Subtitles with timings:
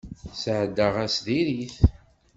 [0.41, 1.75] Sɛeddaɣ ass diri-t.